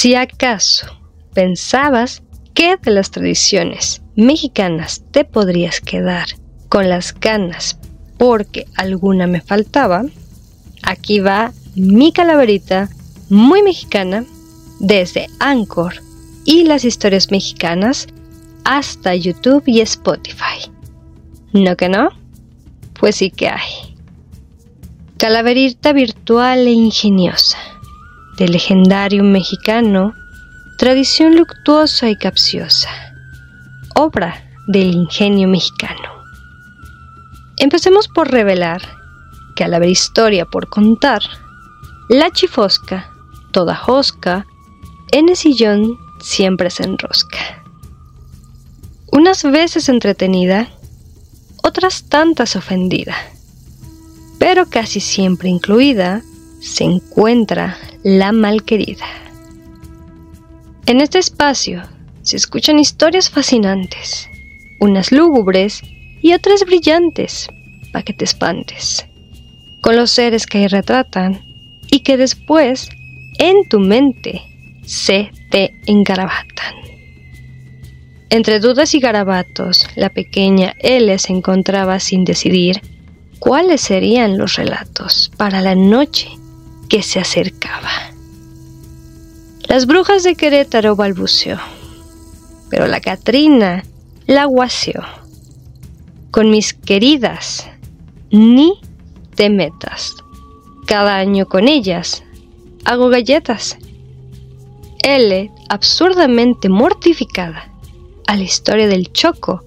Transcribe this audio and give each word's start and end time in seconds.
Si 0.00 0.14
acaso 0.14 0.86
pensabas 1.34 2.22
que 2.54 2.78
de 2.78 2.90
las 2.90 3.10
tradiciones 3.10 4.00
mexicanas 4.16 5.02
te 5.10 5.26
podrías 5.26 5.82
quedar 5.82 6.26
con 6.70 6.88
las 6.88 7.12
ganas 7.12 7.78
porque 8.16 8.64
alguna 8.76 9.26
me 9.26 9.42
faltaba, 9.42 10.06
aquí 10.82 11.20
va 11.20 11.52
mi 11.74 12.12
calaverita 12.12 12.88
muy 13.28 13.62
mexicana 13.62 14.24
desde 14.78 15.26
Anchor 15.38 15.92
y 16.46 16.64
las 16.64 16.86
historias 16.86 17.30
mexicanas 17.30 18.06
hasta 18.64 19.14
YouTube 19.14 19.64
y 19.66 19.82
Spotify. 19.82 20.72
¿No 21.52 21.76
que 21.76 21.90
no? 21.90 22.08
Pues 22.98 23.16
sí 23.16 23.30
que 23.30 23.50
hay. 23.50 23.98
Calaverita 25.18 25.92
virtual 25.92 26.66
e 26.66 26.72
ingeniosa, 26.72 27.58
de 28.40 28.48
legendario 28.48 29.22
mexicano, 29.22 30.14
tradición 30.78 31.36
luctuosa 31.36 32.10
y 32.10 32.16
capciosa, 32.16 32.88
obra 33.94 34.42
del 34.66 34.92
ingenio 34.92 35.46
mexicano. 35.46 36.24
Empecemos 37.58 38.08
por 38.08 38.32
revelar 38.32 38.82
que 39.54 39.62
al 39.62 39.74
haber 39.74 39.90
historia 39.90 40.46
por 40.46 40.68
contar, 40.68 41.22
la 42.08 42.32
chifosca, 42.32 43.12
toda 43.52 43.76
josca, 43.76 44.44
en 45.12 45.28
el 45.28 45.36
sillón 45.36 45.98
siempre 46.20 46.70
se 46.70 46.82
enrosca. 46.82 47.62
Unas 49.12 49.44
veces 49.44 49.88
entretenida, 49.88 50.68
otras 51.62 52.08
tantas 52.08 52.56
ofendida 52.56 53.14
pero 54.40 54.70
casi 54.70 55.00
siempre 55.00 55.50
incluida 55.50 56.22
se 56.62 56.84
encuentra 56.84 57.76
la 58.02 58.32
malquerida. 58.32 59.06
En 60.86 61.00
este 61.00 61.18
espacio 61.18 61.82
se 62.22 62.36
escuchan 62.36 62.78
historias 62.78 63.28
fascinantes, 63.28 64.28
unas 64.78 65.12
lúgubres 65.12 65.82
y 66.22 66.32
otras 66.32 66.64
brillantes, 66.64 67.48
para 67.92 68.02
que 68.02 68.14
te 68.14 68.24
espantes, 68.24 69.06
con 69.82 69.96
los 69.96 70.10
seres 70.10 70.46
que 70.46 70.58
ahí 70.58 70.66
retratan 70.68 71.40
y 71.90 72.00
que 72.00 72.16
después 72.16 72.88
en 73.38 73.68
tu 73.68 73.80
mente 73.80 74.42
se 74.84 75.30
te 75.50 75.74
engarabatan. 75.86 76.74
Entre 78.30 78.60
dudas 78.60 78.94
y 78.94 79.00
garabatos, 79.00 79.86
la 79.96 80.08
pequeña 80.08 80.74
L 80.78 81.18
se 81.18 81.32
encontraba 81.32 82.00
sin 82.00 82.24
decidir 82.24 82.80
cuáles 83.40 83.80
serían 83.82 84.38
los 84.38 84.54
relatos 84.54 85.30
para 85.36 85.60
la 85.60 85.74
noche 85.74 86.39
que 86.90 87.02
se 87.02 87.20
acercaba. 87.20 87.88
Las 89.68 89.86
brujas 89.86 90.24
de 90.24 90.34
Querétaro 90.34 90.96
balbuceó, 90.96 91.56
pero 92.68 92.88
la 92.88 93.00
Catrina 93.00 93.84
la 94.26 94.44
guaseó. 94.44 95.02
Con 96.32 96.50
mis 96.50 96.74
queridas, 96.74 97.68
ni 98.30 98.74
te 99.36 99.48
metas. 99.50 100.16
Cada 100.86 101.16
año 101.16 101.46
con 101.46 101.68
ellas 101.68 102.24
hago 102.84 103.08
galletas. 103.08 103.78
L, 105.02 105.50
absurdamente 105.68 106.68
mortificada 106.68 107.72
a 108.26 108.36
la 108.36 108.42
historia 108.42 108.88
del 108.88 109.12
Choco, 109.12 109.62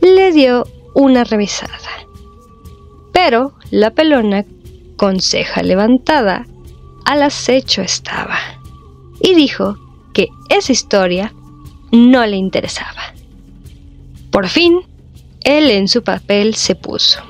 le 0.00 0.32
dio 0.32 0.66
una 0.94 1.24
revisada. 1.24 1.78
Pero 3.12 3.52
la 3.70 3.90
pelona, 3.90 4.46
con 4.96 5.20
ceja 5.20 5.62
levantada, 5.62 6.46
al 7.04 7.22
acecho 7.22 7.82
estaba, 7.82 8.38
y 9.20 9.34
dijo 9.34 9.76
que 10.12 10.28
esa 10.48 10.72
historia 10.72 11.32
no 11.90 12.26
le 12.26 12.36
interesaba. 12.36 13.14
Por 14.30 14.48
fin, 14.48 14.80
él 15.44 15.70
en 15.70 15.88
su 15.88 16.02
papel 16.02 16.54
se 16.54 16.74
puso. 16.74 17.20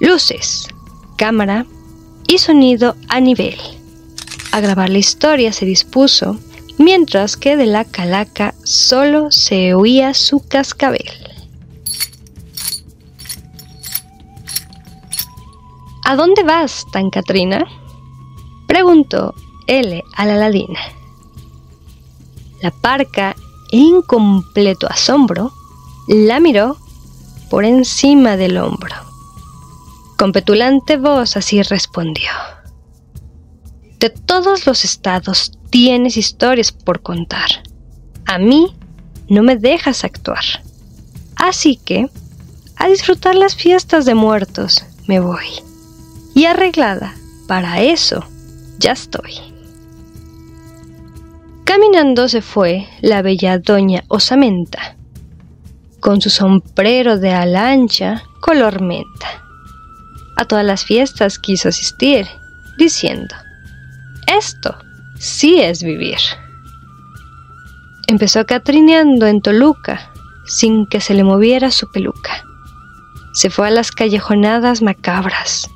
Luces, 0.00 0.68
cámara 1.16 1.66
y 2.26 2.38
sonido 2.38 2.96
a 3.08 3.20
nivel. 3.20 3.58
A 4.52 4.60
grabar 4.60 4.90
la 4.90 4.98
historia 4.98 5.52
se 5.52 5.64
dispuso, 5.64 6.38
mientras 6.78 7.36
que 7.36 7.56
de 7.56 7.66
la 7.66 7.84
calaca 7.84 8.54
solo 8.64 9.30
se 9.30 9.74
oía 9.74 10.14
su 10.14 10.46
cascabel. 10.46 11.10
¿A 16.04 16.16
dónde 16.16 16.42
vas, 16.42 16.84
tan 16.92 17.08
Catrina? 17.10 17.64
Preguntó 18.74 19.36
L 19.68 20.02
a 20.16 20.26
la 20.26 20.34
ladina. 20.34 20.80
La 22.60 22.72
parca, 22.72 23.36
en 23.70 24.02
completo 24.02 24.88
asombro, 24.90 25.52
la 26.08 26.40
miró 26.40 26.76
por 27.50 27.64
encima 27.64 28.36
del 28.36 28.58
hombro. 28.58 28.96
Con 30.18 30.32
petulante 30.32 30.96
voz 30.96 31.36
así 31.36 31.62
respondió. 31.62 32.32
De 34.00 34.10
todos 34.10 34.66
los 34.66 34.84
estados 34.84 35.52
tienes 35.70 36.16
historias 36.16 36.72
por 36.72 37.00
contar. 37.00 37.62
A 38.26 38.38
mí 38.38 38.74
no 39.28 39.44
me 39.44 39.54
dejas 39.54 40.02
actuar. 40.02 40.42
Así 41.36 41.76
que, 41.76 42.10
a 42.74 42.88
disfrutar 42.88 43.36
las 43.36 43.54
fiestas 43.54 44.04
de 44.04 44.16
muertos, 44.16 44.84
me 45.06 45.20
voy 45.20 45.46
y 46.34 46.46
arreglada. 46.46 47.14
Para 47.46 47.80
eso 47.80 48.24
ya 48.78 48.92
estoy. 48.92 49.34
Caminando 51.64 52.28
se 52.28 52.42
fue 52.42 52.86
la 53.00 53.22
bella 53.22 53.58
doña 53.58 54.04
Osamenta, 54.08 54.96
con 56.00 56.20
su 56.20 56.30
sombrero 56.30 57.18
de 57.18 57.32
ala 57.32 57.70
ancha 57.70 58.22
color 58.40 58.82
menta. 58.82 59.42
A 60.36 60.44
todas 60.44 60.64
las 60.64 60.84
fiestas 60.84 61.38
quiso 61.38 61.68
asistir, 61.68 62.26
diciendo, 62.76 63.34
esto 64.26 64.76
sí 65.18 65.60
es 65.60 65.82
vivir. 65.82 66.18
Empezó 68.06 68.44
catrineando 68.44 69.26
en 69.26 69.40
Toluca, 69.40 70.10
sin 70.46 70.86
que 70.86 71.00
se 71.00 71.14
le 71.14 71.24
moviera 71.24 71.70
su 71.70 71.90
peluca. 71.90 72.44
Se 73.32 73.48
fue 73.48 73.68
a 73.68 73.70
las 73.70 73.90
callejonadas 73.90 74.82
macabras, 74.82 75.70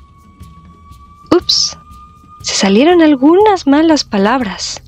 salieron 2.59 3.01
algunas 3.01 3.67
malas 3.67 4.03
palabras. 4.03 4.81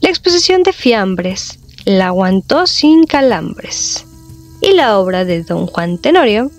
La 0.00 0.08
exposición 0.08 0.62
de 0.62 0.72
fiambres 0.72 1.58
la 1.84 2.06
aguantó 2.06 2.66
sin 2.66 3.04
calambres 3.04 4.06
y 4.62 4.72
la 4.72 4.98
obra 4.98 5.26
de 5.26 5.42
don 5.42 5.66
Juan 5.66 5.98
Tenorio 5.98 6.50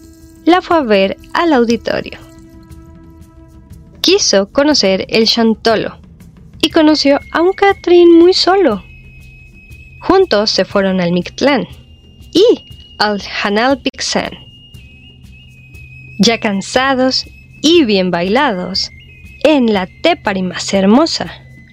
la 0.45 0.61
fue 0.61 0.77
a 0.77 0.81
ver 0.81 1.17
al 1.33 1.53
auditorio. 1.53 2.19
Quiso 4.01 4.51
conocer 4.51 5.07
el 5.09 5.25
Chantolo 5.25 5.97
y 6.61 6.69
conoció 6.69 7.19
a 7.31 7.41
un 7.41 7.53
Catrín 7.53 8.15
muy 8.15 8.35
solo. 8.35 8.83
Juntos 10.01 10.51
se 10.51 10.65
fueron 10.65 11.01
al 11.01 11.13
Mictlán 11.13 11.67
y 12.31 12.45
al 12.99 13.19
Hanal 13.41 13.81
Pixán. 13.81 14.33
Ya 16.19 16.39
cansados 16.39 17.25
y 17.63 17.85
bien 17.85 18.11
bailados. 18.11 18.91
En 19.43 19.73
la 19.73 19.87
tépari 19.87 20.41
más 20.41 20.73
hermosa 20.73 21.31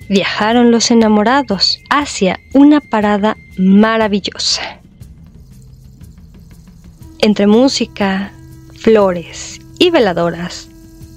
viajaron 0.08 0.70
los 0.70 0.90
enamorados 0.90 1.80
hacia 1.90 2.38
una 2.54 2.80
parada 2.80 3.36
maravillosa. 3.58 4.80
Entre 7.18 7.46
música, 7.46 8.32
flores 8.78 9.60
y 9.78 9.90
veladoras, 9.90 10.68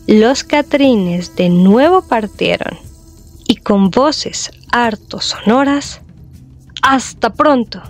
los 0.07 0.43
catrines 0.43 1.35
de 1.35 1.49
nuevo 1.49 2.01
partieron 2.01 2.79
y 3.47 3.57
con 3.57 3.91
voces 3.91 4.51
harto 4.71 5.21
sonoras, 5.21 6.01
hasta 6.81 7.31
pronto, 7.31 7.81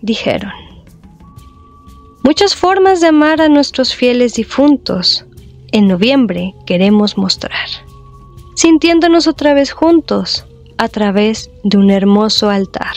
dijeron. 0.00 0.50
Muchas 2.24 2.56
formas 2.56 3.00
de 3.00 3.08
amar 3.08 3.40
a 3.40 3.48
nuestros 3.48 3.94
fieles 3.94 4.34
difuntos 4.34 5.24
en 5.72 5.88
noviembre 5.88 6.54
queremos 6.66 7.16
mostrar, 7.16 7.68
sintiéndonos 8.62 9.26
otra 9.26 9.54
vez 9.54 9.72
juntos 9.72 10.46
a 10.78 10.86
través 10.86 11.50
de 11.64 11.78
un 11.78 11.90
hermoso 11.90 12.48
altar. 12.48 12.94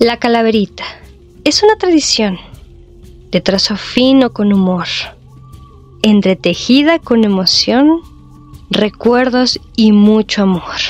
La 0.00 0.18
calaverita 0.18 0.82
es 1.44 1.62
una 1.62 1.76
tradición 1.76 2.40
de 3.30 3.40
trazo 3.40 3.76
fino 3.76 4.32
con 4.32 4.52
humor, 4.52 4.88
entretejida 6.02 6.98
con 6.98 7.22
emoción, 7.22 8.00
recuerdos 8.68 9.60
y 9.76 9.92
mucho 9.92 10.42
amor, 10.42 10.80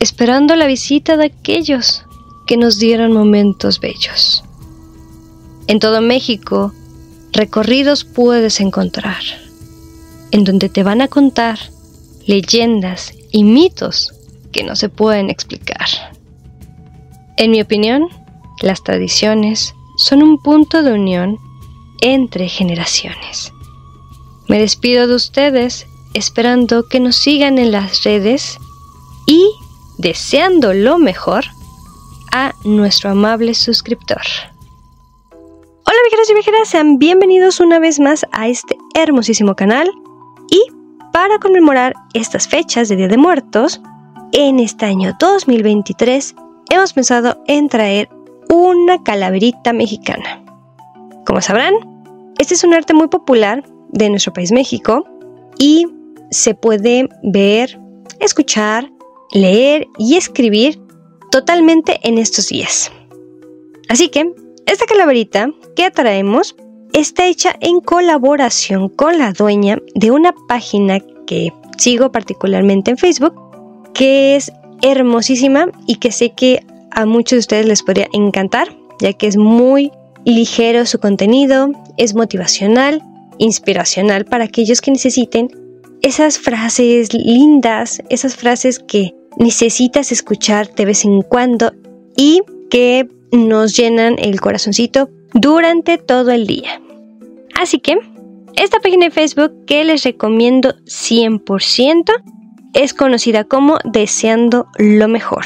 esperando 0.00 0.56
la 0.56 0.66
visita 0.66 1.16
de 1.16 1.26
aquellos 1.26 2.04
que 2.48 2.56
nos 2.56 2.80
dieron 2.80 3.12
momentos 3.12 3.78
bellos. 3.78 4.42
En 5.68 5.78
todo 5.78 6.00
México, 6.00 6.72
recorridos 7.30 8.04
puedes 8.04 8.58
encontrar, 8.58 9.22
en 10.32 10.42
donde 10.42 10.68
te 10.68 10.82
van 10.82 11.00
a 11.00 11.06
contar 11.06 11.75
leyendas 12.26 13.12
y 13.30 13.44
mitos 13.44 14.12
que 14.52 14.64
no 14.64 14.76
se 14.76 14.88
pueden 14.88 15.30
explicar. 15.30 15.86
En 17.36 17.50
mi 17.50 17.60
opinión, 17.60 18.08
las 18.60 18.82
tradiciones 18.82 19.74
son 19.96 20.22
un 20.22 20.38
punto 20.42 20.82
de 20.82 20.92
unión 20.92 21.38
entre 22.00 22.48
generaciones. 22.48 23.52
Me 24.48 24.58
despido 24.58 25.06
de 25.06 25.14
ustedes 25.14 25.86
esperando 26.14 26.88
que 26.88 27.00
nos 27.00 27.16
sigan 27.16 27.58
en 27.58 27.72
las 27.72 28.02
redes 28.04 28.58
y 29.26 29.50
deseando 29.98 30.72
lo 30.72 30.98
mejor 30.98 31.44
a 32.32 32.54
nuestro 32.64 33.10
amable 33.10 33.54
suscriptor. 33.54 34.22
Hola 35.30 35.98
viajeros 36.04 36.30
y 36.30 36.34
viajeras, 36.34 36.68
sean 36.68 36.98
bienvenidos 36.98 37.60
una 37.60 37.78
vez 37.78 38.00
más 38.00 38.26
a 38.32 38.48
este 38.48 38.76
hermosísimo 38.94 39.54
canal 39.54 39.90
y 40.50 40.75
para 41.16 41.38
conmemorar 41.38 41.94
estas 42.12 42.46
fechas 42.46 42.90
de 42.90 42.96
Día 42.96 43.08
de 43.08 43.16
Muertos, 43.16 43.80
en 44.32 44.60
este 44.60 44.84
año 44.84 45.16
2023 45.18 46.34
hemos 46.68 46.92
pensado 46.92 47.42
en 47.46 47.70
traer 47.70 48.10
una 48.50 49.02
calaverita 49.02 49.72
mexicana. 49.72 50.44
Como 51.24 51.40
sabrán, 51.40 51.72
este 52.38 52.52
es 52.52 52.64
un 52.64 52.74
arte 52.74 52.92
muy 52.92 53.08
popular 53.08 53.64
de 53.88 54.10
nuestro 54.10 54.34
país 54.34 54.52
México 54.52 55.08
y 55.58 55.86
se 56.30 56.54
puede 56.54 57.08
ver, 57.22 57.80
escuchar, 58.20 58.92
leer 59.32 59.86
y 59.96 60.18
escribir 60.18 60.78
totalmente 61.30 61.98
en 62.02 62.18
estos 62.18 62.48
días. 62.48 62.92
Así 63.88 64.10
que, 64.10 64.34
esta 64.66 64.84
calaverita 64.84 65.48
que 65.76 65.90
traemos 65.90 66.56
está 66.96 67.26
hecha 67.26 67.54
en 67.60 67.80
colaboración 67.80 68.88
con 68.88 69.18
la 69.18 69.32
dueña 69.32 69.78
de 69.94 70.10
una 70.10 70.34
página 70.48 70.98
que 71.26 71.52
sigo 71.76 72.10
particularmente 72.10 72.90
en 72.90 72.96
Facebook, 72.96 73.34
que 73.92 74.34
es 74.34 74.50
hermosísima 74.80 75.66
y 75.86 75.96
que 75.96 76.10
sé 76.10 76.30
que 76.30 76.64
a 76.90 77.04
muchos 77.04 77.32
de 77.32 77.40
ustedes 77.40 77.66
les 77.66 77.82
podría 77.82 78.08
encantar, 78.14 78.74
ya 78.98 79.12
que 79.12 79.26
es 79.26 79.36
muy 79.36 79.92
ligero 80.24 80.86
su 80.86 80.98
contenido, 80.98 81.70
es 81.98 82.14
motivacional, 82.14 83.02
inspiracional 83.36 84.24
para 84.24 84.44
aquellos 84.44 84.80
que 84.80 84.90
necesiten 84.90 85.50
esas 86.00 86.38
frases 86.38 87.12
lindas, 87.12 88.02
esas 88.08 88.36
frases 88.36 88.78
que 88.78 89.14
necesitas 89.36 90.12
escuchar 90.12 90.74
de 90.74 90.86
vez 90.86 91.04
en 91.04 91.20
cuando 91.20 91.72
y 92.16 92.40
que 92.70 93.06
nos 93.32 93.76
llenan 93.76 94.16
el 94.18 94.40
corazoncito 94.40 95.10
durante 95.34 95.98
todo 95.98 96.30
el 96.30 96.46
día. 96.46 96.80
Así 97.60 97.78
que, 97.78 97.96
esta 98.54 98.80
página 98.80 99.06
de 99.06 99.10
Facebook 99.10 99.52
que 99.66 99.84
les 99.84 100.04
recomiendo 100.04 100.74
100% 100.84 102.12
es 102.74 102.94
conocida 102.94 103.44
como 103.44 103.78
Deseando 103.84 104.66
lo 104.78 105.08
Mejor. 105.08 105.44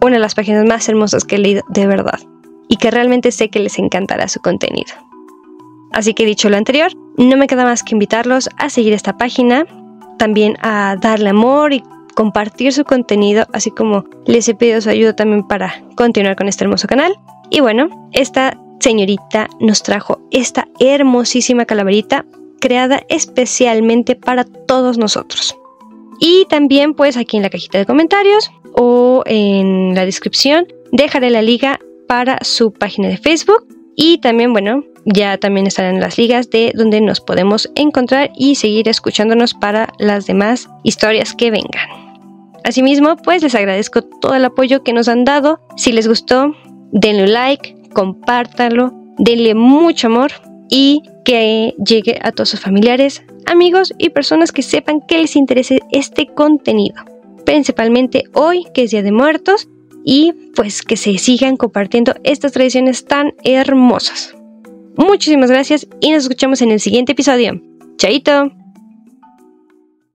Una 0.00 0.14
de 0.14 0.20
las 0.20 0.34
páginas 0.34 0.64
más 0.64 0.88
hermosas 0.88 1.24
que 1.24 1.36
he 1.36 1.38
leído 1.38 1.62
de 1.68 1.86
verdad 1.86 2.20
y 2.68 2.76
que 2.76 2.90
realmente 2.90 3.32
sé 3.32 3.50
que 3.50 3.60
les 3.60 3.78
encantará 3.78 4.28
su 4.28 4.40
contenido. 4.40 4.92
Así 5.92 6.14
que 6.14 6.24
dicho 6.24 6.48
lo 6.48 6.56
anterior, 6.56 6.92
no 7.16 7.36
me 7.36 7.48
queda 7.48 7.64
más 7.64 7.82
que 7.82 7.94
invitarlos 7.94 8.48
a 8.56 8.70
seguir 8.70 8.92
esta 8.92 9.16
página, 9.16 9.66
también 10.18 10.56
a 10.62 10.96
darle 11.00 11.30
amor 11.30 11.72
y 11.72 11.82
compartir 12.14 12.72
su 12.72 12.84
contenido, 12.84 13.46
así 13.52 13.70
como 13.70 14.04
les 14.26 14.48
he 14.48 14.54
pedido 14.54 14.80
su 14.80 14.90
ayuda 14.90 15.16
también 15.16 15.46
para 15.46 15.82
continuar 15.96 16.36
con 16.36 16.48
este 16.48 16.64
hermoso 16.64 16.86
canal. 16.86 17.12
Y 17.50 17.60
bueno, 17.60 17.88
esta 18.12 18.56
señorita 18.80 19.48
nos 19.60 19.82
trajo 19.82 20.20
esta 20.30 20.68
hermosísima 20.80 21.64
calaverita 21.64 22.26
creada 22.60 23.02
especialmente 23.08 24.16
para 24.16 24.44
todos 24.44 24.98
nosotros. 24.98 25.56
Y 26.18 26.46
también 26.48 26.94
pues 26.94 27.16
aquí 27.16 27.36
en 27.36 27.42
la 27.42 27.50
cajita 27.50 27.78
de 27.78 27.86
comentarios 27.86 28.50
o 28.74 29.22
en 29.26 29.94
la 29.94 30.04
descripción 30.04 30.66
dejaré 30.92 31.30
la 31.30 31.42
liga 31.42 31.80
para 32.08 32.38
su 32.42 32.72
página 32.72 33.08
de 33.08 33.16
Facebook 33.16 33.66
y 33.96 34.18
también 34.18 34.52
bueno 34.52 34.84
ya 35.04 35.38
también 35.38 35.66
estarán 35.66 36.00
las 36.00 36.18
ligas 36.18 36.50
de 36.50 36.72
donde 36.74 37.00
nos 37.00 37.20
podemos 37.20 37.70
encontrar 37.74 38.30
y 38.36 38.56
seguir 38.56 38.88
escuchándonos 38.88 39.54
para 39.54 39.92
las 39.98 40.26
demás 40.26 40.68
historias 40.84 41.34
que 41.34 41.50
vengan. 41.50 41.88
Asimismo, 42.64 43.16
pues 43.16 43.42
les 43.42 43.54
agradezco 43.54 44.02
todo 44.02 44.34
el 44.34 44.44
apoyo 44.44 44.82
que 44.82 44.92
nos 44.92 45.08
han 45.08 45.24
dado. 45.24 45.60
Si 45.76 45.92
les 45.92 46.06
gustó, 46.06 46.54
denle 46.92 47.24
un 47.24 47.32
like, 47.32 47.74
compártanlo, 47.92 48.92
denle 49.18 49.54
mucho 49.54 50.08
amor 50.08 50.32
y 50.68 51.02
que 51.24 51.74
llegue 51.84 52.18
a 52.22 52.32
todos 52.32 52.50
sus 52.50 52.60
familiares, 52.60 53.22
amigos 53.46 53.92
y 53.98 54.10
personas 54.10 54.52
que 54.52 54.62
sepan 54.62 55.00
que 55.00 55.18
les 55.18 55.36
interese 55.36 55.80
este 55.90 56.26
contenido. 56.26 57.02
Principalmente 57.44 58.24
hoy, 58.32 58.64
que 58.72 58.84
es 58.84 58.90
Día 58.90 59.02
de 59.02 59.12
Muertos, 59.12 59.68
y 60.04 60.32
pues 60.54 60.82
que 60.82 60.96
se 60.96 61.18
sigan 61.18 61.56
compartiendo 61.56 62.14
estas 62.24 62.52
tradiciones 62.52 63.04
tan 63.04 63.34
hermosas. 63.44 64.34
Muchísimas 64.96 65.50
gracias 65.50 65.86
y 66.00 66.10
nos 66.10 66.24
escuchamos 66.24 66.62
en 66.62 66.70
el 66.70 66.80
siguiente 66.80 67.12
episodio. 67.12 67.60
Chaito. 67.96 68.59